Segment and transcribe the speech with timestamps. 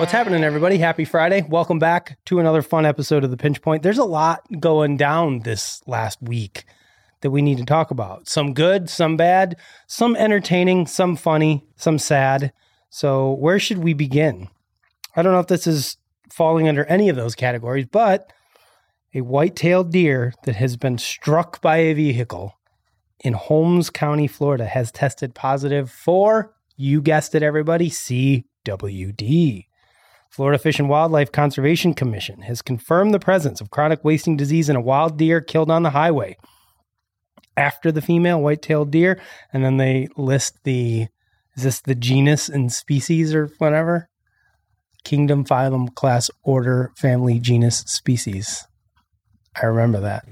[0.00, 0.78] What's happening, everybody?
[0.78, 1.44] Happy Friday.
[1.46, 3.82] Welcome back to another fun episode of The Pinch Point.
[3.82, 6.64] There's a lot going down this last week
[7.20, 8.26] that we need to talk about.
[8.26, 9.56] Some good, some bad,
[9.86, 12.54] some entertaining, some funny, some sad.
[12.88, 14.48] So, where should we begin?
[15.16, 15.98] I don't know if this is
[16.32, 18.32] falling under any of those categories, but
[19.14, 22.54] a white tailed deer that has been struck by a vehicle
[23.18, 29.66] in Holmes County, Florida, has tested positive for, you guessed it, everybody, CWD.
[30.30, 34.76] Florida Fish and Wildlife Conservation Commission has confirmed the presence of chronic wasting disease in
[34.76, 36.36] a wild deer killed on the highway
[37.56, 39.20] after the female white-tailed deer,
[39.52, 41.08] and then they list the
[41.56, 44.08] is this the genus and species or whatever?
[45.02, 48.66] Kingdom, phylum, class, order, family, genus, species.
[49.60, 50.24] I remember that.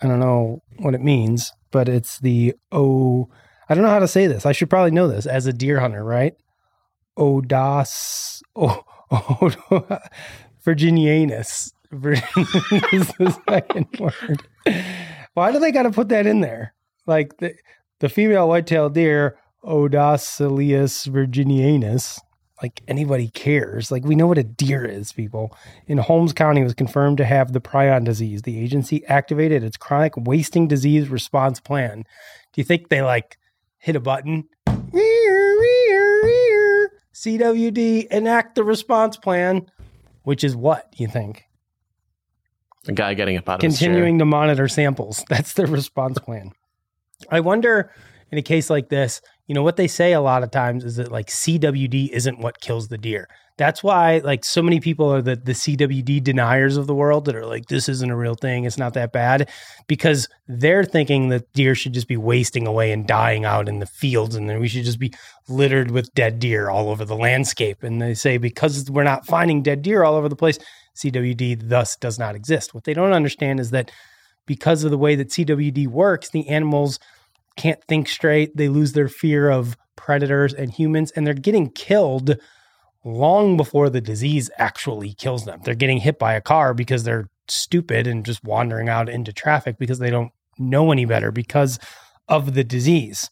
[0.00, 3.28] I don't know what it means, but it's the O.
[3.68, 4.46] I don't know how to say this.
[4.46, 6.34] I should probably know this as a deer hunter, right?
[7.18, 8.40] Odas.
[8.54, 9.50] Oh, oh
[10.64, 11.72] Virginianus.
[11.92, 14.42] Is the second word.
[15.34, 16.74] Why do they got to put that in there?
[17.06, 17.54] Like the
[18.00, 22.20] the female white-tailed deer, Odacilius virginianus.
[22.62, 23.90] Like anybody cares.
[23.92, 25.56] Like we know what a deer is, people.
[25.86, 28.42] In Holmes County was confirmed to have the prion disease.
[28.42, 32.04] The agency activated its chronic wasting disease response plan.
[32.52, 33.38] Do you think they like
[33.78, 34.48] hit a button?
[37.14, 39.70] CWD enact the response plan,
[40.24, 41.44] which is what you think?
[42.84, 45.24] The guy getting up out of continuing to monitor samples.
[45.28, 46.52] That's their response plan.
[47.30, 47.92] I wonder
[48.30, 50.96] in a case like this, you know, what they say a lot of times is
[50.96, 53.28] that like CWD isn't what kills the deer.
[53.56, 57.36] That's why like so many people are the, the CWD deniers of the world that
[57.36, 58.64] are like, this isn't a real thing.
[58.64, 59.48] It's not that bad
[59.86, 63.86] because they're thinking that deer should just be wasting away and dying out in the
[63.86, 64.34] fields.
[64.34, 65.12] And then we should just be
[65.48, 67.84] littered with dead deer all over the landscape.
[67.84, 70.58] And they say, because we're not finding dead deer all over the place,
[70.96, 72.74] CWD thus does not exist.
[72.74, 73.90] What they don't understand is that
[74.46, 76.98] because of the way that CWD works, the animals
[77.56, 78.56] can't think straight.
[78.56, 82.36] They lose their fear of predators and humans, and they're getting killed
[83.04, 85.60] long before the disease actually kills them.
[85.62, 89.78] They're getting hit by a car because they're stupid and just wandering out into traffic
[89.78, 91.78] because they don't know any better because
[92.28, 93.30] of the disease.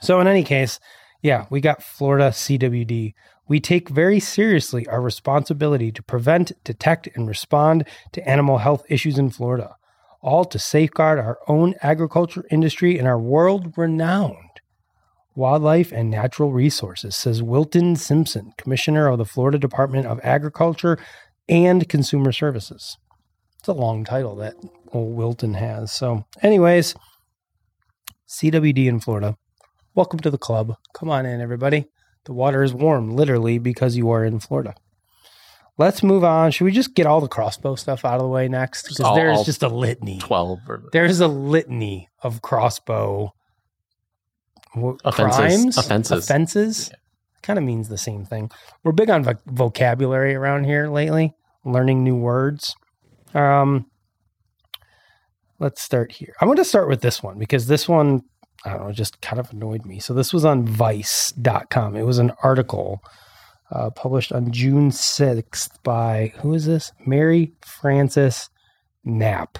[0.00, 0.80] So, in any case,
[1.20, 3.14] yeah, we got Florida CWD.
[3.46, 9.18] We take very seriously our responsibility to prevent, detect, and respond to animal health issues
[9.18, 9.76] in Florida,
[10.20, 14.61] all to safeguard our own agriculture industry and our world renowned
[15.34, 20.98] wildlife and natural resources, says Wilton Simpson, Commissioner of the Florida Department of Agriculture
[21.48, 22.96] and Consumer Services.
[23.58, 24.54] It's a long title that
[24.92, 25.92] old Wilton has.
[25.92, 26.94] So, anyways,
[28.28, 29.36] CWD in Florida.
[29.94, 30.74] Welcome to the club.
[30.94, 31.86] Come on in, everybody.
[32.24, 34.74] The water is warm, literally, because you are in Florida.
[35.78, 36.50] Let's move on.
[36.50, 38.82] Should we just get all the crossbow stuff out of the way next?
[38.82, 40.18] Because there's all just a litany.
[40.18, 43.32] 12 or There's a litany of crossbow
[45.04, 45.36] Offenses.
[45.36, 46.24] crimes, Offenses.
[46.24, 46.88] offenses.
[46.90, 46.96] Yeah.
[47.42, 48.50] Kind of means the same thing.
[48.84, 51.34] We're big on voc- vocabulary around here lately,
[51.64, 52.74] learning new words.
[53.34, 53.86] Um,
[55.58, 56.34] let's start here.
[56.40, 58.22] I want to start with this one because this one,
[58.64, 59.98] I don't know, just kind of annoyed me.
[60.00, 61.96] So this was on Vice.com.
[61.96, 63.00] It was an article
[63.70, 66.92] uh, published on June 6th by who is this?
[67.06, 68.50] Mary Frances
[69.04, 69.58] Knapp.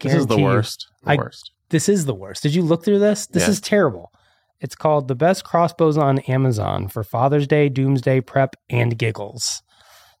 [0.00, 0.86] This is the worst.
[1.04, 1.50] The I- worst.
[1.70, 2.42] This is the worst.
[2.42, 3.26] Did you look through this?
[3.26, 3.50] This Yeah.
[3.50, 4.12] is terrible.
[4.60, 9.62] It's called The Best Crossbows on Amazon for Father's Day, Doomsday Prep, and Giggles.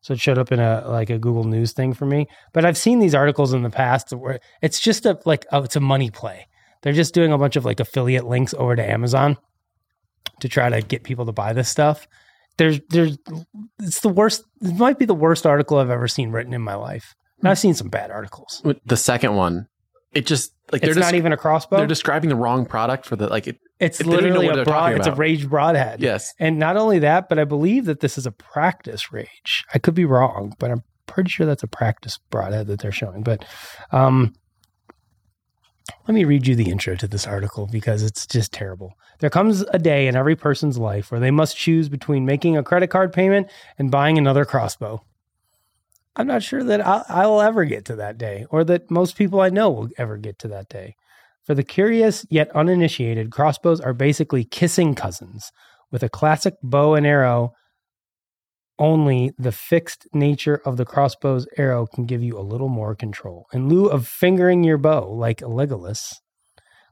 [0.00, 2.26] So it showed up in a like a Google News thing for me.
[2.54, 5.76] But I've seen these articles in the past where it's just a like oh, it's
[5.76, 6.46] a money play.
[6.82, 9.36] They're just doing a bunch of like affiliate links over to Amazon
[10.40, 12.08] to try to get people to buy this stuff.
[12.56, 13.18] There's there's
[13.78, 14.42] it's the worst.
[14.62, 17.14] It might be the worst article I've ever seen written in my life.
[17.40, 18.62] And I've seen some bad articles.
[18.86, 19.66] The second one,
[20.12, 21.76] it just like It's they're not des- even a crossbow.
[21.78, 23.58] they're describing the wrong product for the like it.
[23.78, 24.92] It's They don't even know literally a broad.
[24.96, 26.00] It's a rage broadhead.
[26.00, 26.32] Yes.
[26.38, 29.64] And not only that, but I believe that this is a practice rage.
[29.74, 33.22] I could be wrong, but I'm pretty sure that's a practice broadhead that they're showing.
[33.22, 33.44] But
[33.90, 34.34] um,
[36.06, 38.92] let me read you the intro to this article because it's just terrible.
[39.20, 42.62] There comes a day in every person's life where they must choose between making a
[42.62, 45.04] credit card payment and buying another crossbow.
[46.16, 49.48] I'm not sure that I'll, ever get to that day or that most people I
[49.48, 50.96] know will ever get to that day.
[51.44, 55.50] For the curious yet uninitiated, crossbows are basically kissing cousins
[55.90, 57.52] with a classic bow and arrow.
[58.78, 63.46] Only the fixed nature of the crossbow's arrow can give you a little more control.
[63.52, 66.14] In lieu of fingering your bow like a Legolas,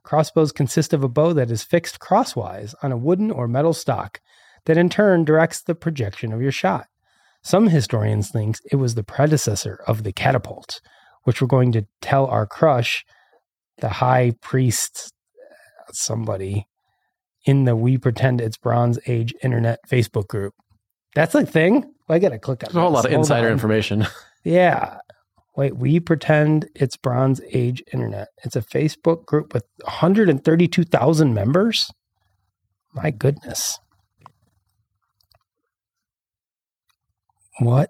[0.03, 4.21] crossbows consist of a bow that is fixed crosswise on a wooden or metal stock
[4.65, 6.87] that in turn directs the projection of your shot.
[7.41, 10.81] Some historians think it was the predecessor of the catapult,
[11.23, 13.05] which we're going to tell our crush,
[13.79, 16.65] the high priest, uh, somebody,
[17.45, 20.53] in the We Pretend It's Bronze Age internet Facebook group.
[21.15, 21.91] That's a thing?
[22.09, 23.53] I gotta click on There's a whole lot of Hold insider on.
[23.53, 24.05] information.
[24.45, 24.99] Yeah.
[25.57, 28.29] Wait, we pretend it's Bronze Age Internet.
[28.45, 31.91] It's a Facebook group with 132,000 members.
[32.93, 33.77] My goodness.
[37.59, 37.89] What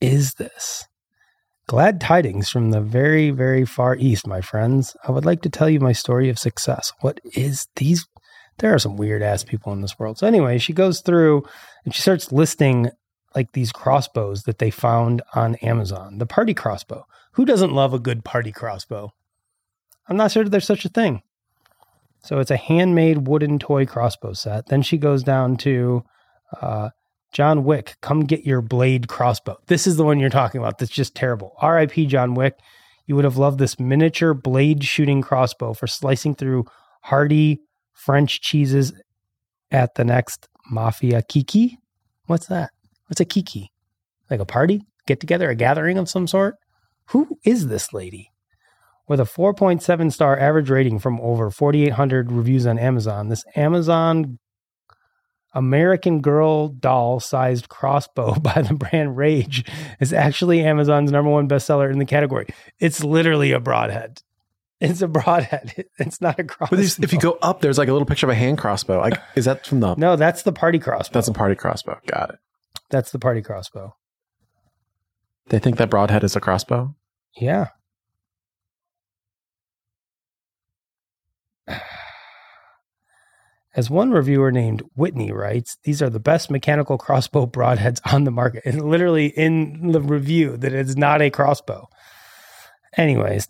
[0.00, 0.86] is this?
[1.66, 4.96] Glad tidings from the very, very far east, my friends.
[5.06, 6.92] I would like to tell you my story of success.
[7.00, 8.06] What is these?
[8.58, 10.18] There are some weird ass people in this world.
[10.18, 11.44] So, anyway, she goes through
[11.84, 12.90] and she starts listing
[13.34, 16.18] like these crossbows that they found on Amazon.
[16.18, 17.04] The party crossbow.
[17.32, 19.12] Who doesn't love a good party crossbow?
[20.08, 21.22] I'm not sure there's such a thing.
[22.22, 24.66] So it's a handmade wooden toy crossbow set.
[24.66, 26.04] Then she goes down to
[26.60, 26.90] uh,
[27.32, 27.96] John Wick.
[28.00, 29.56] Come get your blade crossbow.
[29.66, 30.78] This is the one you're talking about.
[30.78, 31.54] That's just terrible.
[31.58, 32.06] R.I.P.
[32.06, 32.58] John Wick.
[33.06, 36.64] You would have loved this miniature blade shooting crossbow for slicing through
[37.02, 37.60] hearty
[37.94, 38.92] French cheeses
[39.70, 41.78] at the next Mafia Kiki.
[42.26, 42.70] What's that?
[43.06, 43.72] What's a kiki?
[44.30, 44.82] Like a party?
[45.06, 45.48] Get together?
[45.48, 46.56] A gathering of some sort?
[47.10, 48.30] Who is this lady?
[49.08, 54.38] With a 4.7 star average rating from over 4,800 reviews on Amazon, this Amazon
[55.58, 59.64] American Girl doll sized crossbow by the brand Rage
[60.00, 62.46] is actually Amazon's number one bestseller in the category.
[62.78, 64.22] It's literally a broadhead.
[64.80, 65.84] It's a broadhead.
[65.98, 66.76] It's not a crossbow.
[66.76, 69.00] But if you go up, there's like a little picture of a hand crossbow.
[69.00, 69.96] Like, is that from the?
[69.96, 71.12] no, that's the party crossbow.
[71.12, 71.98] That's a party crossbow.
[72.06, 72.38] Got it.
[72.88, 73.96] that's the party crossbow.
[75.48, 76.94] They think that broadhead is a crossbow.
[77.36, 77.68] Yeah.
[83.76, 88.30] As one reviewer named Whitney writes, these are the best mechanical crossbow broadheads on the
[88.30, 88.64] market.
[88.64, 91.88] And literally in the review that it's not a crossbow.
[92.96, 93.48] Anyways,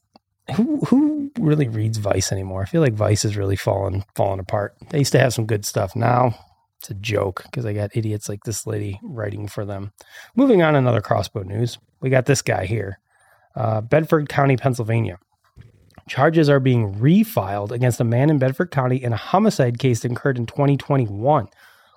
[0.56, 2.62] who who really reads Vice anymore?
[2.62, 4.74] I feel like Vice is really falling falling apart.
[4.90, 5.94] They used to have some good stuff.
[5.94, 6.34] Now
[6.80, 9.92] it's a joke because I got idiots like this lady writing for them.
[10.36, 11.78] Moving on, another crossbow news.
[12.00, 12.98] We got this guy here
[13.54, 15.18] uh, Bedford County, Pennsylvania.
[16.08, 20.12] Charges are being refiled against a man in Bedford County in a homicide case that
[20.12, 21.48] occurred in 2021.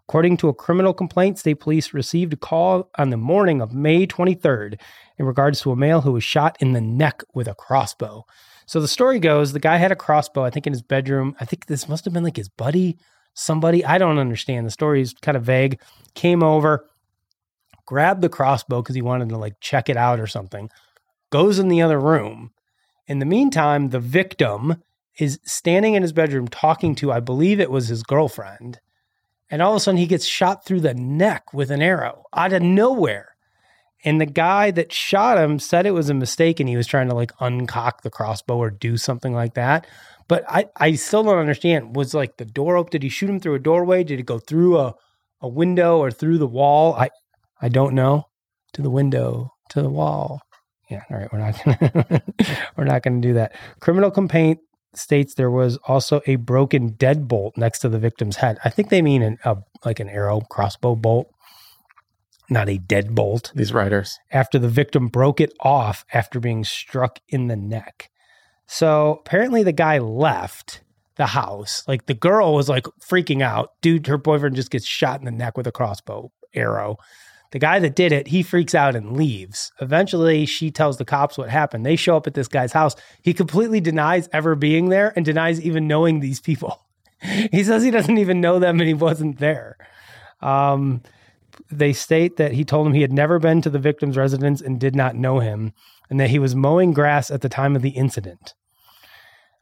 [0.07, 4.05] According to a criminal complaint, state police received a call on the morning of May
[4.05, 4.77] 23rd
[5.17, 8.25] in regards to a male who was shot in the neck with a crossbow.
[8.65, 11.35] So the story goes the guy had a crossbow, I think, in his bedroom.
[11.39, 12.97] I think this must have been like his buddy,
[13.33, 13.85] somebody.
[13.85, 14.67] I don't understand.
[14.67, 15.79] The story is kind of vague.
[16.13, 16.85] Came over,
[17.85, 20.69] grabbed the crossbow because he wanted to like check it out or something,
[21.29, 22.51] goes in the other room.
[23.11, 24.81] In the meantime, the victim
[25.19, 28.79] is standing in his bedroom talking to, I believe it was his girlfriend.
[29.49, 32.53] And all of a sudden, he gets shot through the neck with an arrow out
[32.53, 33.35] of nowhere.
[34.05, 37.09] And the guy that shot him said it was a mistake and he was trying
[37.09, 39.85] to like uncock the crossbow or do something like that.
[40.29, 41.97] But I, I still don't understand.
[41.97, 42.91] Was like the door open?
[42.91, 44.05] Did he shoot him through a doorway?
[44.05, 44.95] Did it go through a,
[45.41, 46.93] a window or through the wall?
[46.93, 47.09] I
[47.61, 48.29] I don't know.
[48.71, 50.39] To the window, to the wall.
[50.91, 51.31] Yeah, all right.
[51.31, 52.21] We're not gonna
[52.77, 53.55] we're not gonna do that.
[53.79, 54.59] Criminal complaint
[54.93, 58.57] states there was also a broken deadbolt next to the victim's head.
[58.65, 61.27] I think they mean an a, like an arrow crossbow bolt,
[62.49, 64.19] not a deadbolt These writers.
[64.31, 68.09] after the victim broke it off after being struck in the neck.
[68.67, 70.81] So apparently the guy left
[71.15, 71.83] the house.
[71.87, 73.71] Like the girl was like freaking out.
[73.81, 76.97] Dude, her boyfriend just gets shot in the neck with a crossbow arrow.
[77.51, 79.71] The guy that did it, he freaks out and leaves.
[79.81, 81.85] Eventually, she tells the cops what happened.
[81.85, 82.95] They show up at this guy's house.
[83.21, 86.85] He completely denies ever being there and denies even knowing these people.
[87.21, 89.77] he says he doesn't even know them and he wasn't there.
[90.41, 91.01] Um,
[91.69, 94.79] they state that he told him he had never been to the victim's residence and
[94.79, 95.73] did not know him,
[96.09, 98.53] and that he was mowing grass at the time of the incident.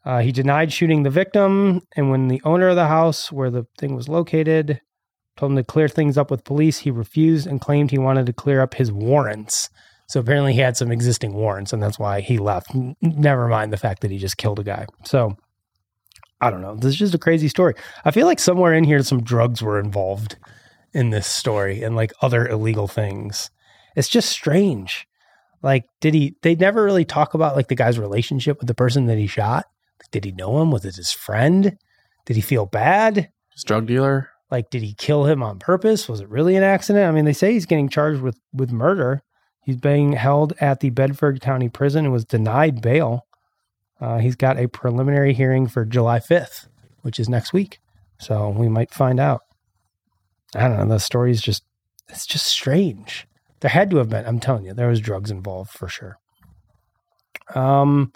[0.05, 3.65] Uh, he denied shooting the victim, and when the owner of the house where the
[3.77, 4.79] thing was located
[5.39, 8.33] told him to clear things up with police, he refused and claimed he wanted to
[8.33, 9.69] clear up his warrants.
[10.07, 12.71] So apparently he had some existing warrants, and that's why he left.
[13.01, 14.85] Never mind the fact that he just killed a guy.
[15.05, 15.37] So
[16.41, 16.75] I don't know.
[16.75, 17.75] This is just a crazy story.
[18.03, 20.35] I feel like somewhere in here some drugs were involved
[20.93, 23.49] in this story and like other illegal things.
[23.95, 25.07] It's just strange.
[25.61, 26.35] Like, did he?
[26.41, 29.67] They never really talk about like the guy's relationship with the person that he shot.
[30.11, 30.71] Did he know him?
[30.71, 31.77] Was it his friend?
[32.25, 33.29] Did he feel bad?
[33.53, 34.31] His drug dealer.
[34.51, 36.09] Like, did he kill him on purpose?
[36.09, 37.07] Was it really an accident?
[37.07, 39.21] I mean, they say he's getting charged with with murder.
[39.61, 43.27] He's being held at the Bedford County Prison and was denied bail.
[44.01, 46.67] Uh, he's got a preliminary hearing for July 5th,
[47.01, 47.79] which is next week.
[48.17, 49.41] So we might find out.
[50.55, 50.95] I don't know.
[50.95, 51.63] The story's just,
[52.07, 53.27] it's just strange.
[53.59, 54.25] There had to have been.
[54.25, 56.17] I'm telling you, there was drugs involved for sure.
[57.53, 58.13] Um,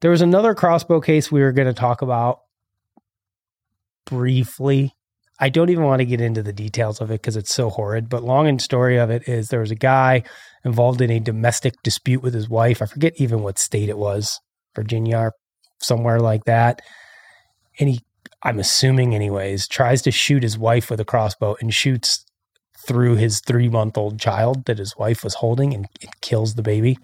[0.00, 2.40] there was another crossbow case we were going to talk about
[4.06, 4.94] briefly.
[5.40, 8.08] I don't even want to get into the details of it because it's so horrid.
[8.08, 10.22] But long and story of it is there was a guy
[10.64, 12.80] involved in a domestic dispute with his wife.
[12.80, 14.38] I forget even what state it was,
[14.76, 15.32] Virginia or
[15.80, 16.82] somewhere like that.
[17.80, 18.00] And he,
[18.44, 22.24] I'm assuming, anyways, tries to shoot his wife with a crossbow and shoots
[22.86, 25.88] through his three month old child that his wife was holding and
[26.20, 26.98] kills the baby.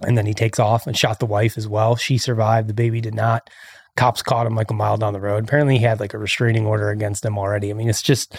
[0.00, 1.96] And then he takes off and shot the wife as well.
[1.96, 2.68] She survived.
[2.68, 3.48] The baby did not.
[3.96, 5.44] Cops caught him like a mile down the road.
[5.44, 7.70] Apparently, he had like a restraining order against him already.
[7.70, 8.36] I mean, it's just,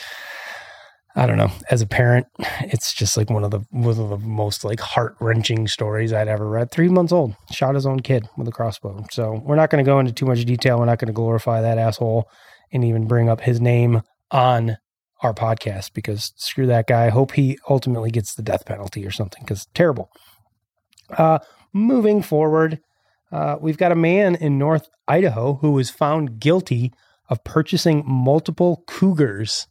[1.15, 1.51] I don't know.
[1.71, 2.27] As a parent,
[2.61, 6.27] it's just like one of the one of the most like heart wrenching stories I'd
[6.27, 6.71] ever read.
[6.71, 9.05] Three months old, shot his own kid with a crossbow.
[9.11, 10.77] So we're not going to go into too much detail.
[10.79, 12.29] We're not going to glorify that asshole
[12.73, 14.77] and even bring up his name on
[15.21, 17.09] our podcast because screw that guy.
[17.09, 20.09] Hope he ultimately gets the death penalty or something because terrible.
[21.17, 21.39] Uh,
[21.73, 22.79] moving forward,
[23.35, 26.93] uh, we've got a man in North Idaho who was found guilty
[27.29, 29.67] of purchasing multiple cougars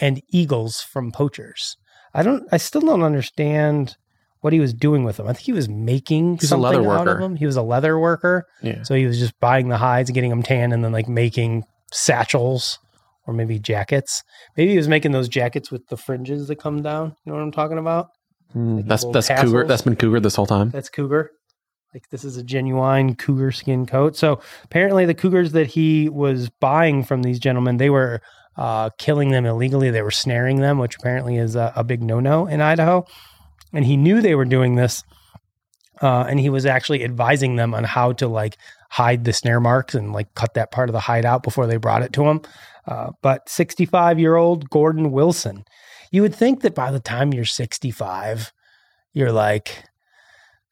[0.00, 1.76] and eagles from poachers.
[2.14, 2.42] I don't.
[2.52, 3.96] I still don't understand
[4.40, 5.26] what he was doing with them.
[5.28, 7.36] I think he was making He's something out of them.
[7.36, 8.82] He was a leather worker, Yeah.
[8.84, 11.64] so he was just buying the hides and getting them tan, and then like making
[11.92, 12.78] satchels
[13.26, 14.22] or maybe jackets.
[14.56, 17.14] Maybe he was making those jackets with the fringes that come down.
[17.24, 18.08] You know what I'm talking about?
[18.56, 19.66] Mm, that's little that's cougar.
[19.66, 20.70] That's been cougar this whole time.
[20.70, 21.30] That's cougar.
[21.92, 24.16] Like this is a genuine cougar skin coat.
[24.16, 28.22] So apparently, the cougars that he was buying from these gentlemen, they were
[28.56, 29.90] uh, killing them illegally.
[29.90, 33.06] They were snaring them, which apparently is a, a big no-no in Idaho.
[33.72, 35.02] And he knew they were doing this,
[36.00, 38.56] uh, and he was actually advising them on how to like
[38.90, 41.76] hide the snare marks and like cut that part of the hide out before they
[41.76, 42.40] brought it to him.
[42.86, 45.64] Uh, but 65-year-old Gordon Wilson,
[46.10, 48.52] you would think that by the time you're 65,
[49.12, 49.84] you're like,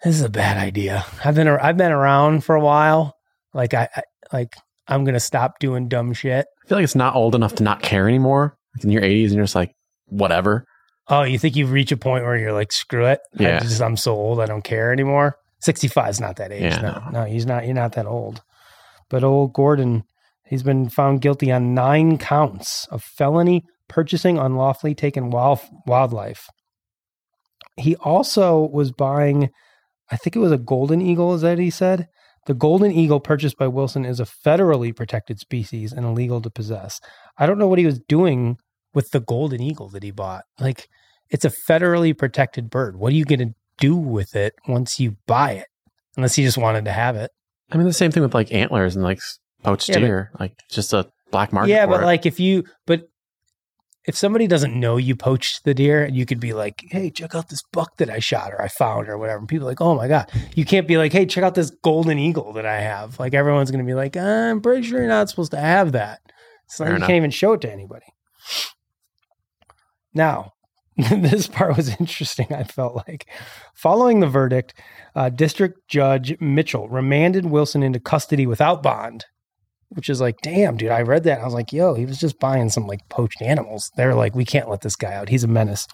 [0.05, 1.05] this is a bad idea.
[1.25, 3.14] I've been I've been around for a while.
[3.55, 4.02] Like I, I
[4.33, 4.55] like
[4.87, 6.47] I'm gonna stop doing dumb shit.
[6.64, 8.57] I feel like it's not old enough to not care anymore.
[8.76, 9.73] Like in your 80s, and you're just like,
[10.07, 10.64] whatever.
[11.09, 13.21] Oh, you think you've reached a point where you're like, screw it.
[13.38, 13.61] I Yeah.
[13.61, 15.37] just I'm so old, I don't care anymore.
[15.61, 16.62] 65 is not that age.
[16.62, 17.64] Yeah, no, no, he's not.
[17.64, 18.43] You're not that old.
[19.11, 20.05] But old Gordon,
[20.45, 26.47] he's been found guilty on nine counts of felony purchasing unlawfully taken wild, wildlife.
[27.76, 29.49] He also was buying,
[30.11, 31.35] I think it was a golden eagle.
[31.35, 32.09] Is that he said?
[32.47, 36.99] The golden eagle purchased by Wilson is a federally protected species and illegal to possess.
[37.37, 38.57] I don't know what he was doing
[38.95, 40.45] with the golden eagle that he bought.
[40.59, 40.88] Like,
[41.31, 42.97] it's a federally protected bird.
[42.97, 45.67] What are you going to do with it once you buy it?
[46.17, 47.31] Unless he just wanted to have it.
[47.71, 49.21] I mean, the same thing with like antlers and like
[49.62, 50.31] poached Yeah, but- deer.
[50.41, 51.71] like just a black market.
[51.71, 52.07] yeah, but it.
[52.07, 53.03] like if you, but
[54.09, 57.35] if somebody doesn't know you poached the deer, and you could be like, "Hey, check
[57.35, 59.83] out this buck that I shot or I found or whatever." And people are like,
[59.83, 62.81] "Oh my god!" You can't be like, "Hey, check out this golden eagle that I
[62.81, 65.93] have." Like everyone's going to be like, "I'm pretty sure you're not supposed to have
[65.93, 66.21] that."
[66.69, 67.07] So you enough.
[67.07, 68.07] can't even show it to anybody.
[70.15, 70.55] Now,
[70.97, 72.47] this part was interesting.
[72.50, 73.27] I felt like
[73.75, 74.73] following the verdict,
[75.15, 79.27] uh, District Judge Mitchell remanded Wilson into custody without bond,
[79.90, 80.90] which is like, damn, dude.
[80.90, 81.40] I read that.
[81.40, 83.90] I was like, yo, he was just buying some like poached animals.
[83.97, 85.30] They're like, we can't let this guy out.
[85.30, 85.87] He's a menace.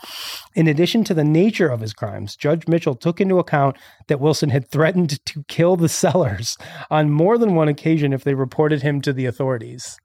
[0.55, 3.77] In addition to the nature of his crimes, Judge Mitchell took into account
[4.09, 6.57] that Wilson had threatened to kill the sellers
[6.91, 9.97] on more than one occasion if they reported him to the authorities,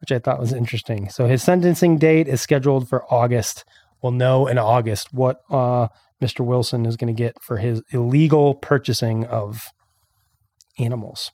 [0.00, 1.10] which I thought was interesting.
[1.10, 3.64] So his sentencing date is scheduled for August.
[4.02, 5.88] We'll know in August what uh,
[6.22, 6.44] Mr.
[6.44, 9.70] Wilson is going to get for his illegal purchasing of
[10.78, 11.30] animals.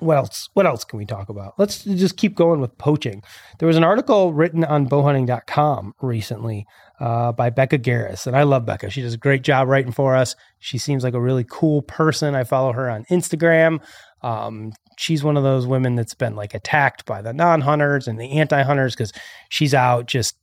[0.00, 0.48] What else?
[0.54, 1.54] What else can we talk about?
[1.58, 3.22] Let's just keep going with poaching.
[3.58, 6.66] There was an article written on bowhunting.com recently
[6.98, 8.90] uh, by Becca Garris, and I love Becca.
[8.90, 10.34] She does a great job writing for us.
[10.58, 12.34] She seems like a really cool person.
[12.34, 13.80] I follow her on Instagram.
[14.22, 18.38] Um, she's one of those women that's been like attacked by the non-hunters and the
[18.38, 19.12] anti-hunters because
[19.48, 20.36] she's out just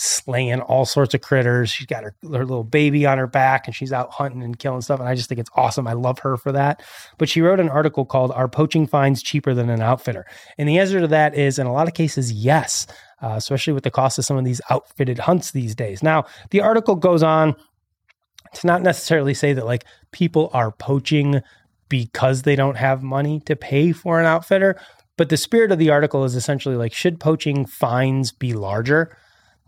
[0.00, 1.70] slaying all sorts of critters.
[1.70, 4.80] She's got her, her little baby on her back and she's out hunting and killing
[4.80, 4.98] stuff.
[4.98, 5.86] And I just think it's awesome.
[5.86, 6.82] I love her for that.
[7.18, 10.24] But she wrote an article called Are Poaching Fines Cheaper Than an Outfitter?
[10.56, 12.86] And the answer to that is, in a lot of cases, yes,
[13.22, 16.02] uh, especially with the cost of some of these outfitted hunts these days.
[16.02, 17.54] Now, the article goes on
[18.54, 21.42] to not necessarily say that like people are poaching
[21.90, 24.80] because they don't have money to pay for an outfitter.
[25.18, 29.14] But the spirit of the article is essentially like, should poaching fines be larger?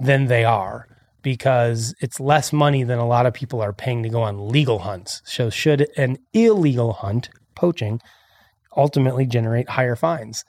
[0.03, 0.87] Than they are
[1.23, 4.81] because it's less money than a lot of people are paying to go on legal
[4.81, 5.23] hunts.
[5.25, 8.01] So, should an illegal hunt, poaching,
[8.77, 10.45] ultimately generate higher fines?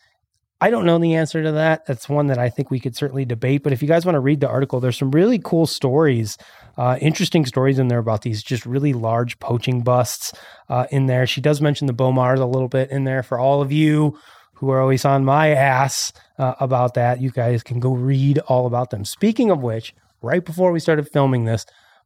[0.64, 1.86] I don't know the answer to that.
[1.86, 3.64] That's one that I think we could certainly debate.
[3.64, 6.38] But if you guys want to read the article, there's some really cool stories,
[6.78, 10.32] uh, interesting stories in there about these just really large poaching busts
[10.70, 11.28] uh, in there.
[11.28, 14.18] She does mention the Bomars a little bit in there for all of you
[14.64, 17.20] who are always on my ass uh, about that.
[17.20, 19.04] You guys can go read all about them.
[19.04, 21.66] Speaking of which, right before we started filming this,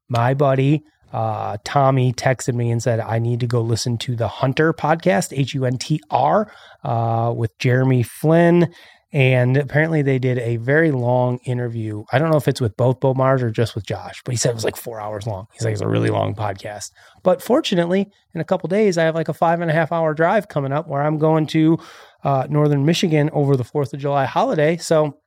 [0.09, 0.83] my buddy
[1.13, 5.37] uh, Tommy texted me and said, I need to go listen to the Hunter podcast,
[5.37, 6.51] H U N T R,
[6.83, 8.73] uh, with Jeremy Flynn.
[9.13, 12.03] And apparently they did a very long interview.
[12.11, 14.49] I don't know if it's with both Bomars or just with Josh, but he said
[14.51, 15.47] it was like four hours long.
[15.53, 16.91] He's like, it's a really long podcast.
[17.23, 20.13] But fortunately, in a couple days, I have like a five and a half hour
[20.13, 21.79] drive coming up where I'm going to
[22.23, 24.77] uh, Northern Michigan over the 4th of July holiday.
[24.77, 25.19] So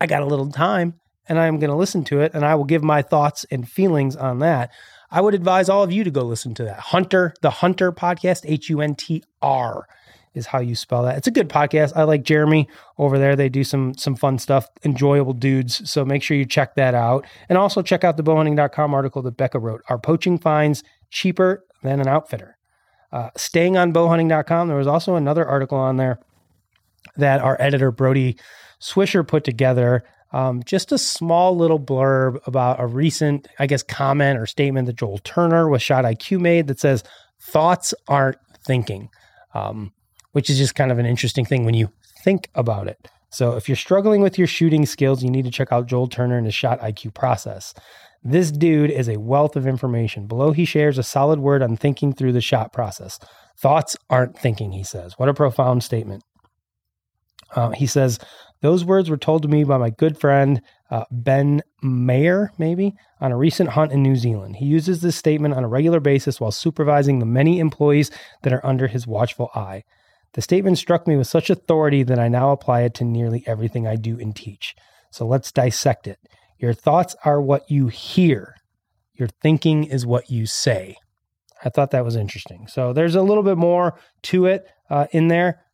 [0.00, 0.94] I got a little time
[1.28, 4.16] and I'm going to listen to it and I will give my thoughts and feelings
[4.16, 4.70] on that.
[5.10, 6.80] I would advise all of you to go listen to that.
[6.80, 9.86] Hunter, the Hunter podcast, H U N T R
[10.34, 11.16] is how you spell that.
[11.16, 11.92] It's a good podcast.
[11.96, 13.34] I like Jeremy over there.
[13.34, 15.90] They do some some fun stuff, enjoyable dudes.
[15.90, 17.24] So make sure you check that out.
[17.48, 19.82] And also check out the bowhunting.com article that Becca wrote.
[19.88, 22.55] Are poaching fines cheaper than an outfitter?
[23.12, 26.18] Uh, staying on bowhunting.com, there was also another article on there
[27.16, 28.36] that our editor Brody
[28.80, 34.38] Swisher put together um, just a small little blurb about a recent, I guess, comment
[34.38, 37.04] or statement that Joel Turner with Shot IQ made that says,
[37.40, 39.08] Thoughts aren't thinking,
[39.54, 39.92] um,
[40.32, 41.92] which is just kind of an interesting thing when you
[42.24, 43.08] think about it.
[43.30, 46.36] So if you're struggling with your shooting skills, you need to check out Joel Turner
[46.36, 47.72] and his Shot IQ process.
[48.28, 50.26] This dude is a wealth of information.
[50.26, 53.20] Below, he shares a solid word on thinking through the shot process.
[53.56, 55.14] Thoughts aren't thinking, he says.
[55.16, 56.24] What a profound statement.
[57.54, 58.18] Uh, he says,
[58.62, 63.30] those words were told to me by my good friend uh, Ben Mayer, maybe, on
[63.30, 64.56] a recent hunt in New Zealand.
[64.56, 68.10] He uses this statement on a regular basis while supervising the many employees
[68.42, 69.84] that are under his watchful eye.
[70.32, 73.86] The statement struck me with such authority that I now apply it to nearly everything
[73.86, 74.74] I do and teach.
[75.12, 76.18] So let's dissect it.
[76.58, 78.54] Your thoughts are what you hear,
[79.14, 80.96] your thinking is what you say.
[81.64, 82.66] I thought that was interesting.
[82.68, 85.66] So there's a little bit more to it uh, in there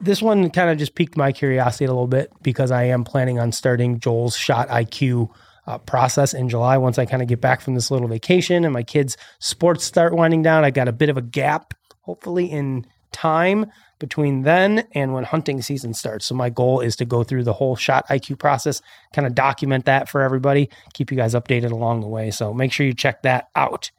[0.00, 3.38] this one kind of just piqued my curiosity a little bit because I am planning
[3.38, 5.30] on starting Joel's shot IQ
[5.66, 8.72] uh, process in July once I kind of get back from this little vacation and
[8.72, 10.64] my kids' sports start winding down.
[10.64, 13.66] I got a bit of a gap, hopefully, in time
[13.98, 16.26] between then and when hunting season starts.
[16.26, 18.82] So my goal is to go through the whole shot IQ process,
[19.12, 22.30] kind of document that for everybody, keep you guys updated along the way.
[22.30, 23.90] So make sure you check that out.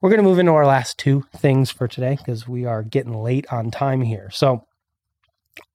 [0.00, 3.14] We're going to move into our last two things for today because we are getting
[3.14, 4.30] late on time here.
[4.30, 4.66] So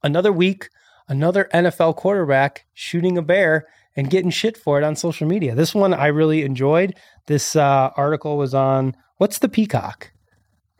[0.03, 0.69] another week,
[1.07, 5.55] another NFL quarterback shooting a bear and getting shit for it on social media.
[5.55, 6.95] This one I really enjoyed.
[7.25, 10.11] This uh, article was on what's the peacock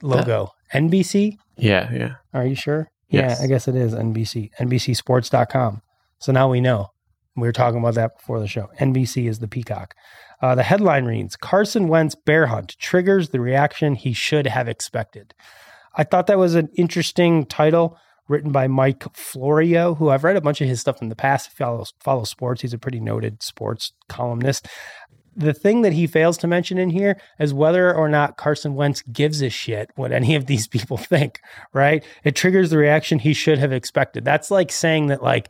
[0.01, 0.51] logo?
[0.73, 1.37] NBC?
[1.61, 2.15] Yeah, yeah.
[2.33, 2.89] Are you sure?
[3.09, 3.39] Yes.
[3.39, 4.51] Yeah, I guess it is NBC.
[4.59, 5.81] NBCsports.com.
[6.19, 6.87] So now we know.
[7.35, 8.69] We were talking about that before the show.
[8.79, 9.95] NBC is the peacock.
[10.41, 15.33] Uh, the headline reads Carson Wentz bear hunt triggers the reaction he should have expected.
[15.95, 20.41] I thought that was an interesting title written by Mike Florio, who I've read a
[20.41, 21.49] bunch of his stuff in the past.
[21.49, 22.61] He follows, follows sports.
[22.61, 24.67] He's a pretty noted sports columnist.
[25.39, 29.01] The thing that he fails to mention in here is whether or not Carson Wentz
[29.01, 31.39] gives a shit what any of these people think,
[31.73, 32.03] right?
[32.23, 34.25] It triggers the reaction he should have expected.
[34.25, 35.49] That's like saying that, like,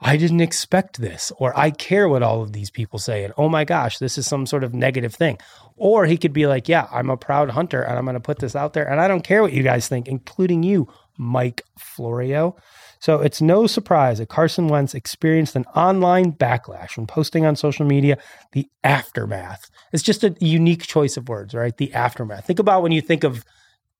[0.00, 3.48] I didn't expect this, or I care what all of these people say, and oh
[3.48, 5.38] my gosh, this is some sort of negative thing.
[5.76, 8.40] Or he could be like, yeah, I'm a proud hunter and I'm going to put
[8.40, 12.56] this out there, and I don't care what you guys think, including you, Mike Florio.
[13.00, 17.86] So it's no surprise that Carson Wentz experienced an online backlash when posting on social
[17.86, 18.18] media
[18.52, 19.70] the aftermath.
[19.92, 21.76] It's just a unique choice of words, right?
[21.76, 22.46] The aftermath.
[22.46, 23.44] Think about when you think of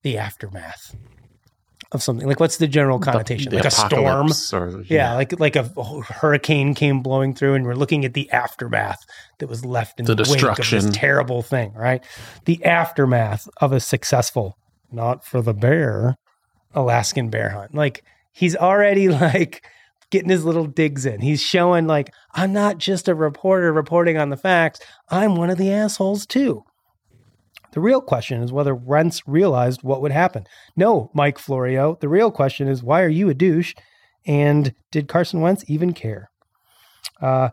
[0.03, 0.95] the aftermath
[1.91, 2.27] of something.
[2.27, 3.45] Like what's the general connotation?
[3.45, 4.31] The- the like a storm.
[4.53, 8.99] Or, Yeah, like like a hurricane came blowing through, and we're looking at the aftermath
[9.39, 12.03] that was left in The the, wake of this terrible thing, right?
[12.45, 14.57] The aftermath of a successful,
[14.91, 16.15] not for the bear,
[16.73, 17.73] Alaskan bear hunt.
[17.73, 18.03] Like
[18.39, 19.65] he's already like
[20.09, 21.21] getting his little digs in.
[21.21, 24.79] He's showing like I'm not just a reporter reporting on the facts.
[25.09, 26.63] I'm one of the assholes too.
[27.73, 30.45] The real question is whether Wentz realized what would happen.
[30.75, 31.97] No, Mike Florio.
[32.01, 33.75] The real question is why are you a douche?
[34.25, 36.31] And did Carson Wentz even care?
[37.21, 37.49] Uh,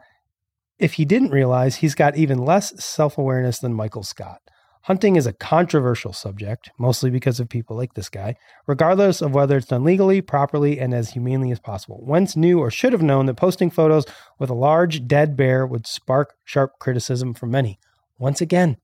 [0.79, 4.41] if he didn't realize, he's got even less self awareness than Michael Scott.
[4.87, 8.37] Hunting is a controversial subject, mostly because of people like this guy,
[8.69, 11.99] regardless of whether it's done legally, properly, and as humanely as possible.
[12.05, 14.05] Wentz knew or should have known that posting photos
[14.39, 17.81] with a large dead bear would spark sharp criticism from many.
[18.17, 18.77] Once again,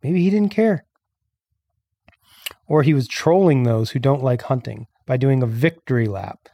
[0.00, 0.84] maybe he didn't care.
[2.68, 6.48] Or he was trolling those who don't like hunting by doing a victory lap.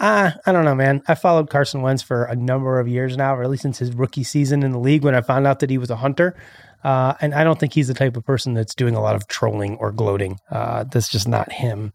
[0.00, 1.02] Ah, I don't know, man.
[1.08, 3.92] I followed Carson Wentz for a number of years now, or at least since his
[3.92, 6.36] rookie season in the league when I found out that he was a hunter.
[6.84, 9.26] Uh, and I don't think he's the type of person that's doing a lot of
[9.26, 10.38] trolling or gloating.
[10.50, 11.92] Uh, that's just not him.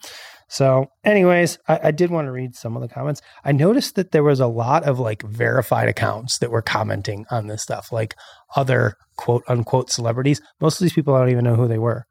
[0.50, 3.22] So, anyways, I, I, did want to read some of the comments.
[3.44, 7.48] I noticed that there was a lot of like verified accounts that were commenting on
[7.48, 8.14] this stuff, like
[8.56, 10.42] other quote unquote celebrities.
[10.62, 12.06] Most of these people I don't even know who they were.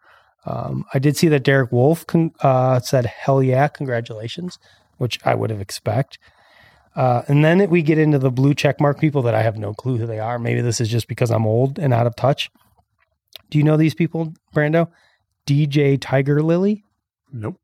[0.45, 4.59] Um, I did see that Derek Wolf con- uh, said, "Hell yeah, congratulations,"
[4.97, 6.19] which I would have expect.
[6.97, 9.73] Uh, and then we get into the blue check mark people that I have no
[9.73, 10.39] clue who they are.
[10.39, 12.51] Maybe this is just because I'm old and out of touch.
[13.53, 14.89] Do you know these people, Brando?
[15.47, 16.85] DJ Tiger Lily?
[17.31, 17.61] Nope.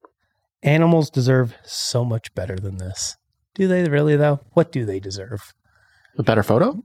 [0.63, 3.17] Animals deserve so much better than this.
[3.55, 4.41] Do they really, though?
[4.53, 5.55] What do they deserve?
[6.19, 6.85] A better photo?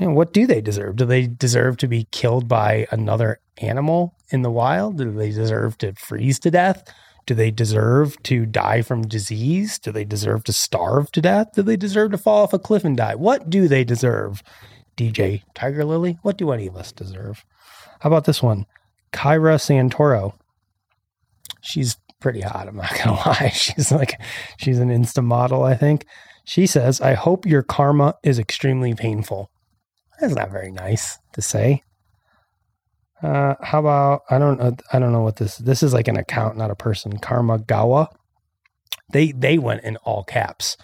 [0.00, 0.96] You know, what do they deserve?
[0.96, 4.98] Do they deserve to be killed by another animal in the wild?
[4.98, 6.82] Do they deserve to freeze to death?
[7.26, 9.78] Do they deserve to die from disease?
[9.78, 11.52] Do they deserve to starve to death?
[11.54, 13.14] Do they deserve to fall off a cliff and die?
[13.14, 14.42] What do they deserve?
[14.96, 17.44] DJ Tiger Lily, what do any of us deserve?
[18.00, 18.66] How about this one?
[19.12, 20.34] Kyra Santoro.
[21.60, 23.50] She's pretty hot, I'm not going to lie.
[23.54, 24.20] She's like,
[24.58, 26.06] she's an Insta model, I think.
[26.44, 29.50] She says, I hope your karma is extremely painful.
[30.20, 31.82] That's not very nice to say.
[33.22, 36.16] Uh, how about I don't uh, I don't know what this this is like an
[36.16, 37.18] account, not a person.
[37.18, 38.08] Karma Gawa.
[39.10, 40.76] They they went in all caps.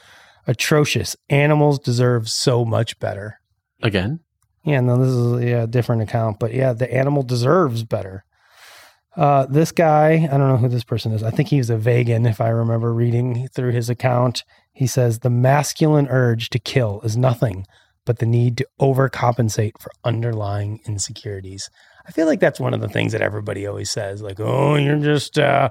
[0.46, 1.14] Atrocious.
[1.28, 3.38] Animals deserve so much better.
[3.82, 4.20] Again?
[4.64, 8.24] Yeah, no, this is yeah, a different account, but yeah, the animal deserves better.
[9.16, 11.22] Uh, this guy, I don't know who this person is.
[11.22, 14.44] I think he's a vegan, if I remember reading through his account.
[14.72, 17.66] He says the masculine urge to kill is nothing
[18.04, 21.70] but the need to overcompensate for underlying insecurities.
[22.06, 24.98] I feel like that's one of the things that everybody always says, like, oh, you're
[24.98, 25.70] just, uh,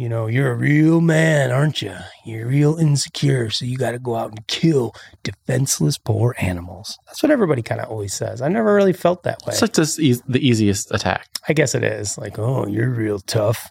[0.00, 1.94] you know, you're a real man, aren't you?
[2.24, 6.98] You're real insecure, so you got to go out and kill defenseless poor animals.
[7.04, 8.40] That's what everybody kind of always says.
[8.40, 9.54] I never really felt that way.
[9.60, 11.28] Like this e- the easiest attack.
[11.50, 12.16] I guess it is.
[12.16, 13.70] Like, oh, you're real tough.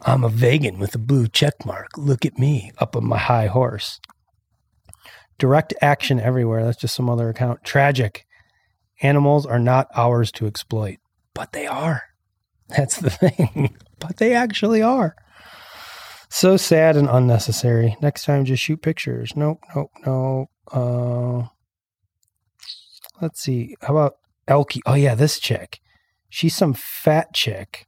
[0.00, 1.88] I'm a vegan with a blue check mark.
[1.98, 4.00] Look at me up on my high horse.
[5.38, 6.64] Direct action everywhere.
[6.64, 7.64] That's just some other account.
[7.64, 8.24] Tragic.
[9.02, 10.96] Animals are not ours to exploit,
[11.34, 12.00] but they are.
[12.70, 13.76] That's the thing.
[14.00, 15.14] but they actually are.
[16.28, 17.96] So sad and unnecessary.
[18.00, 19.32] Next time, just shoot pictures.
[19.36, 20.50] Nope, nope, no.
[20.72, 21.48] Uh,
[23.20, 23.76] let's see.
[23.80, 24.16] How about
[24.48, 24.80] Elkie?
[24.86, 25.80] Oh, yeah, this chick.
[26.28, 27.86] She's some fat chick.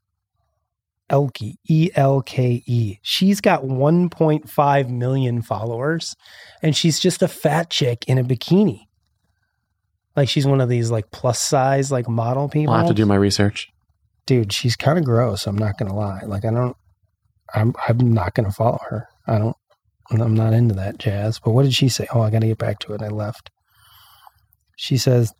[1.11, 2.99] Elke, E L K E.
[3.03, 6.15] She's got 1.5 million followers,
[6.63, 8.89] and she's just a fat chick in a bikini.
[10.15, 12.75] Like she's one of these like plus size like model people.
[12.75, 13.69] I'll have to do my research.
[14.27, 15.47] Dude, she's kind of gross.
[15.47, 16.23] I'm not gonna lie.
[16.27, 16.77] Like I don't,
[17.55, 19.09] I'm I'm not gonna follow her.
[19.27, 19.57] I don't.
[20.11, 21.39] I'm not into that jazz.
[21.39, 22.07] But what did she say?
[22.13, 23.03] Oh, I got to get back to it.
[23.03, 23.51] I left.
[24.77, 25.35] She says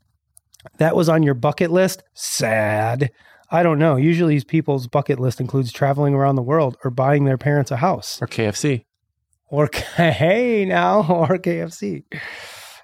[0.79, 2.03] that was on your bucket list.
[2.15, 3.11] Sad.
[3.51, 3.97] I don't know.
[3.97, 7.77] Usually these people's bucket list includes traveling around the world or buying their parents a
[7.77, 8.21] house.
[8.21, 8.85] Or KFC.
[9.47, 12.05] Or hey now, or KFC.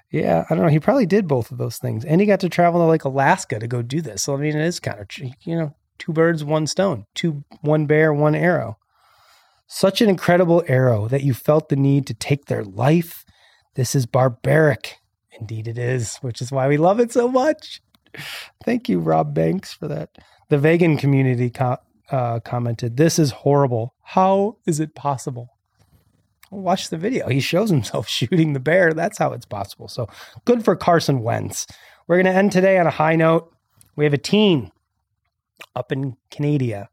[0.09, 0.71] Yeah, I don't know.
[0.71, 2.03] He probably did both of those things.
[2.03, 4.23] And he got to travel to like Alaska to go do this.
[4.23, 7.05] So I mean it is kind of you know, two birds, one stone.
[7.13, 8.77] Two one bear, one arrow.
[9.67, 13.25] Such an incredible arrow that you felt the need to take their life.
[13.75, 14.97] This is barbaric.
[15.39, 17.81] Indeed it is, which is why we love it so much.
[18.63, 20.17] Thank you, Rob Banks, for that.
[20.49, 21.77] The vegan community co-
[22.09, 23.95] uh, commented, This is horrible.
[24.03, 25.49] How is it possible?
[26.51, 27.27] Watch the video.
[27.27, 28.93] He shows himself shooting the bear.
[28.93, 29.87] That's how it's possible.
[29.87, 30.07] So
[30.45, 31.65] good for Carson Wentz.
[32.07, 33.51] We're going to end today on a high note.
[33.95, 34.71] We have a teen
[35.75, 36.89] up in Canada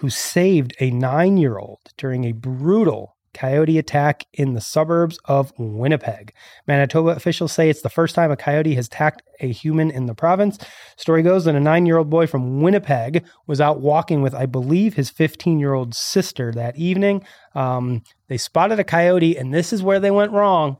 [0.00, 5.52] who saved a nine year old during a brutal coyote attack in the suburbs of
[5.58, 6.32] Winnipeg.
[6.66, 10.14] Manitoba officials say it's the first time a coyote has attacked a human in the
[10.14, 10.58] province.
[10.96, 14.46] Story goes that a nine year old boy from Winnipeg was out walking with, I
[14.46, 17.22] believe, his 15 year old sister that evening.
[17.54, 20.78] Um, they spotted a coyote, and this is where they went wrong.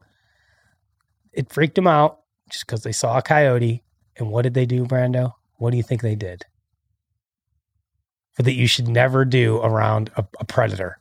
[1.33, 3.85] It freaked them out just because they saw a coyote.
[4.17, 5.35] And what did they do, Brando?
[5.59, 6.47] What do you think they did?
[8.41, 10.99] That you should never do around a, a predator.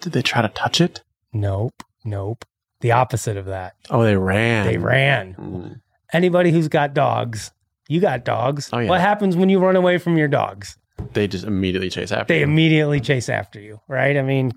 [0.00, 1.02] Did they try to touch it?
[1.32, 1.82] Nope.
[2.04, 2.44] Nope.
[2.80, 3.74] The opposite of that.
[3.90, 4.66] Oh, they ran.
[4.66, 5.34] They ran.
[5.34, 5.80] Mm.
[6.12, 7.50] Anybody who's got dogs,
[7.88, 8.70] you got dogs.
[8.72, 8.88] Oh, yeah.
[8.88, 10.76] What happens when you run away from your dogs?
[11.12, 12.32] They just immediately chase after.
[12.32, 12.44] They you.
[12.44, 14.16] immediately chase after you, right?
[14.16, 14.52] I mean,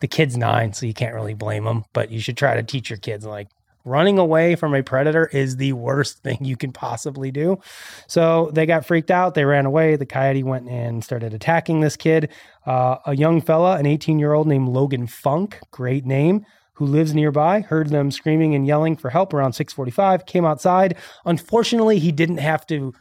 [0.00, 2.90] the kid's nine, so you can't really blame them, but you should try to teach
[2.90, 3.48] your kids like
[3.84, 7.58] running away from a predator is the worst thing you can possibly do.
[8.06, 9.34] So they got freaked out.
[9.34, 9.96] They ran away.
[9.96, 12.30] The coyote went and started attacking this kid,
[12.66, 17.14] uh, a young fella, an 18 year old named Logan Funk, great name, who lives
[17.14, 20.96] nearby, heard them screaming and yelling for help around 6:45, came outside.
[21.26, 22.94] Unfortunately, he didn't have to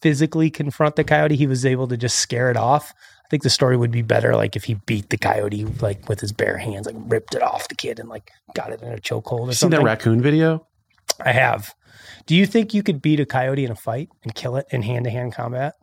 [0.00, 1.36] physically confront the coyote.
[1.36, 2.92] He was able to just scare it off.
[3.26, 6.20] I think the story would be better like if he beat the coyote like with
[6.20, 8.98] his bare hands, like ripped it off the kid and like got it in a
[8.98, 10.64] chokehold or You seen that raccoon video?
[11.24, 11.74] I have.
[12.26, 14.82] Do you think you could beat a coyote in a fight and kill it in
[14.82, 15.74] hand to hand combat?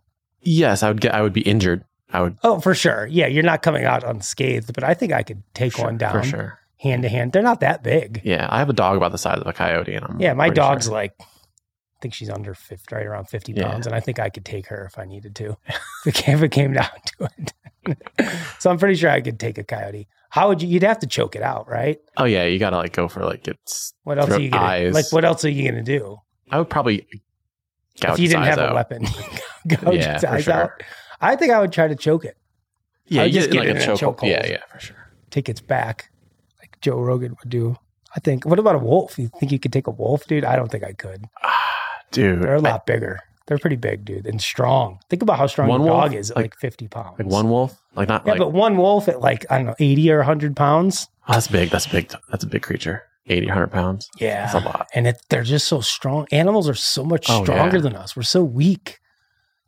[0.41, 1.13] Yes, I would get.
[1.13, 1.83] I would be injured.
[2.13, 3.07] I would Oh, for sure.
[3.07, 6.13] Yeah, you're not coming out unscathed, but I think I could take Sure, one down
[6.13, 6.59] for sure.
[6.79, 7.33] hand to hand.
[7.33, 8.21] They're not that big.
[8.23, 10.49] Yeah, I have a dog about the size of a coyote, and I'm Yeah, my
[10.49, 10.93] dog's sure.
[10.93, 11.13] like,
[12.03, 13.71] think she's under 50, right around 50 Yeah.
[13.71, 15.57] pounds, and I think I could take her if I needed to,
[16.05, 18.27] if, it came, if it came down to it.
[18.59, 20.07] so I'm pretty sure I could take a coyote.
[20.29, 20.67] How would you?
[20.69, 21.99] You'd have to choke it out, right?
[22.17, 23.93] Oh yeah, you gotta like go for like it's.
[24.03, 24.93] What else are you gonna eyes.
[24.93, 25.11] like?
[25.11, 26.17] What else are you gonna do
[26.51, 27.05] I would probably.
[28.01, 28.71] Gouge if you didn't have out.
[28.71, 29.03] a weapon?
[29.67, 30.53] Gouge Yeah, its eyes sure.
[30.53, 30.71] out.
[31.21, 32.35] I think I would try to choke it,
[33.05, 33.99] Yeah, just get, get like it a choke.
[34.17, 34.29] chokehold.
[34.29, 34.97] Yeah, yeah, for sure.
[35.29, 36.09] take its back,
[36.59, 37.77] like Joe Rogan would do.
[38.15, 38.45] I think.
[38.45, 39.17] What about a wolf?
[39.19, 40.45] You think you could take a wolf, dude?
[40.45, 41.25] I don't think I could.
[42.13, 43.19] Dude, They're a lot bigger.
[43.45, 44.99] They're pretty big, dude, and strong.
[45.09, 46.13] Think about how strong One a dog wolf?
[46.21, 47.19] is at like, Like- 50 pounds.
[47.19, 48.39] like one wolf, like not Yeah, like.
[48.39, 51.09] but one wolf at like, I don't know, 80 or 100 pounds.
[51.27, 51.69] oh, that's big.
[51.69, 52.13] That's big.
[52.31, 53.03] That's a big creature.
[53.27, 54.09] 80, 100 pounds.
[54.17, 54.43] Yeah.
[54.51, 54.87] That's a lot.
[54.93, 56.25] And it, they're just so strong.
[56.31, 57.81] Animals are so much Oh, stronger yeah.
[57.83, 58.15] than us.
[58.15, 58.99] We're so weak.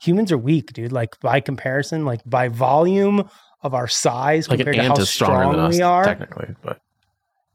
[0.01, 0.91] Humans are weak, dude.
[0.93, 3.29] Like by comparison, like by volume
[3.61, 6.03] of our size Like an compared to ant how strong than us, we are.
[6.05, 6.55] technically.
[6.61, 6.79] But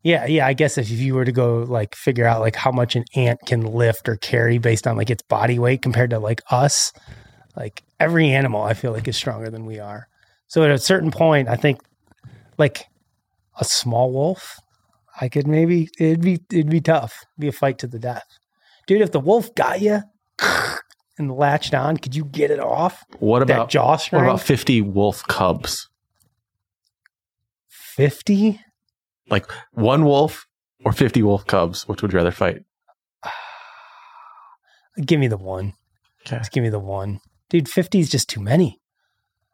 [0.02, 0.46] Yeah, yeah.
[0.46, 3.40] I guess if you were to go like figure out like how much an ant
[3.46, 6.92] can lift or carry based on like its body weight compared to like us,
[7.56, 10.08] like every animal I feel like is stronger than we are.
[10.46, 11.80] So at a certain point, I think
[12.56, 12.86] like
[13.58, 14.58] a small wolf,
[15.20, 17.14] I could maybe it'd be it'd be tough.
[17.22, 18.26] It'd be a fight to the death.
[18.86, 20.00] Dude, if the wolf got you
[21.18, 23.04] and latched on, could you get it off?
[23.18, 25.88] what that about jaw what about 50 wolf cubs?
[29.30, 29.54] 50?
[29.72, 30.46] One wolf
[30.84, 31.86] or 50 wolf cubs?
[31.88, 32.62] Which would you rather fight?
[35.04, 35.74] Give me the one.
[36.26, 36.38] Okay.
[36.38, 37.20] Just give me the one.
[37.48, 38.80] Dude, 50 is just too many.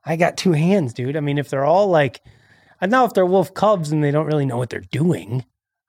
[0.04, 1.16] I got two hands, dude.
[1.16, 2.20] I mean, if they're all like,
[2.80, 5.44] I know if they're wolf cubs and they don't really know what they're doing,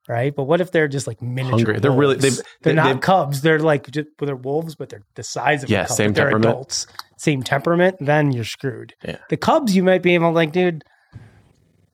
[0.07, 0.35] right?
[0.35, 1.57] But what if they're just like miniature?
[1.57, 1.79] Hungry.
[1.79, 3.41] They're really- they've- they're they- not they've- cubs.
[3.41, 5.97] They're like just well, they're wolves, but they're the size of Yeah, a cub.
[5.97, 6.45] same temperament.
[6.45, 7.97] adults, same temperament.
[7.99, 8.93] Then you're screwed.
[9.03, 9.17] Yeah.
[9.29, 10.83] The cubs, you might be able, to like, dude,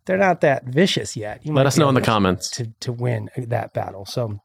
[0.05, 1.45] they're not that vicious yet.
[1.45, 2.49] You Let us know in the comments.
[2.51, 4.05] to to win that battle.
[4.05, 4.39] So,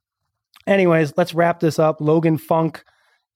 [0.66, 2.00] anyways, let's wrap this up.
[2.00, 2.84] Logan Funk,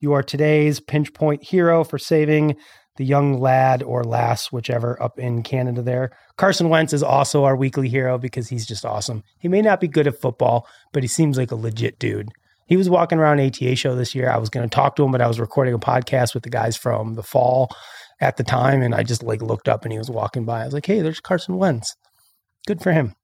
[0.01, 2.57] you are today's pinch point hero for saving
[2.97, 6.11] the young lad or lass, whichever, up in Canada there.
[6.37, 9.23] Carson Wentz is also our weekly hero because he's just awesome.
[9.39, 12.29] He may not be good at football, but he seems like a legit dude.
[12.67, 14.31] He was walking around ATA show this year.
[14.31, 16.51] I was going to talk to him, but I was recording a podcast with the
[16.51, 17.75] guys from the fall
[18.21, 20.63] at the time, and I just like looked up and he was walking by.
[20.63, 21.97] I was like, "Hey, there's Carson Wentz.
[22.67, 23.15] Good for him."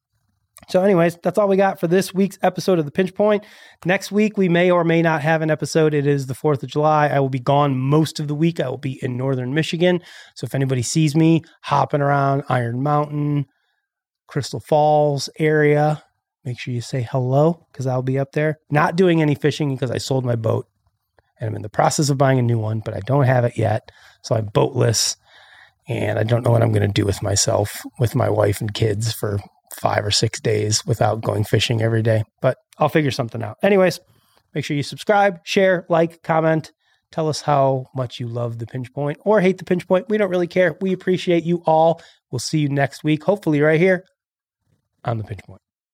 [0.69, 3.45] So, anyways, that's all we got for this week's episode of The Pinch Point.
[3.87, 5.95] Next week, we may or may not have an episode.
[5.95, 7.09] It is the 4th of July.
[7.09, 8.59] I will be gone most of the week.
[8.61, 10.03] I will be in northern Michigan.
[10.35, 13.47] So, if anybody sees me hopping around Iron Mountain,
[14.27, 16.03] Crystal Falls area,
[16.45, 18.59] make sure you say hello because I'll be up there.
[18.69, 20.67] Not doing any fishing because I sold my boat
[21.41, 23.57] and I'm in the process of buying a new one, but I don't have it
[23.57, 23.91] yet.
[24.23, 25.17] So, I'm boatless
[25.89, 28.73] and I don't know what I'm going to do with myself, with my wife and
[28.73, 29.39] kids for
[29.81, 33.57] five or six days without going fishing every day, but I'll figure something out.
[33.63, 34.01] Anyways,
[34.55, 36.73] make sure you subscribe, share, like, comment.
[37.11, 40.09] Tell us how much you love the pinch point or hate the pinch point.
[40.09, 40.77] We don't really care.
[40.81, 42.03] We appreciate you all.
[42.31, 44.05] We'll see you next week, hopefully, right here
[45.05, 45.63] on the pinch point.